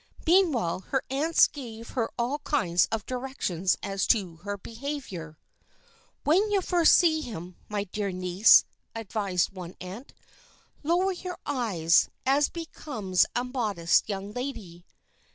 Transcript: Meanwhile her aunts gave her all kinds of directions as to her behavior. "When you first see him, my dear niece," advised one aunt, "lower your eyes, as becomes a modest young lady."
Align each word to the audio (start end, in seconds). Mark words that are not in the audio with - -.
Meanwhile 0.25 0.79
her 0.87 1.03
aunts 1.11 1.45
gave 1.45 1.89
her 1.89 2.09
all 2.17 2.39
kinds 2.39 2.87
of 2.91 3.05
directions 3.05 3.77
as 3.83 4.07
to 4.07 4.37
her 4.37 4.57
behavior. 4.57 5.37
"When 6.23 6.49
you 6.49 6.59
first 6.61 6.93
see 6.95 7.21
him, 7.21 7.55
my 7.69 7.83
dear 7.83 8.11
niece," 8.11 8.65
advised 8.95 9.51
one 9.51 9.75
aunt, 9.79 10.15
"lower 10.81 11.11
your 11.11 11.37
eyes, 11.45 12.09
as 12.25 12.49
becomes 12.49 13.27
a 13.35 13.43
modest 13.43 14.09
young 14.09 14.31
lady." 14.33 14.87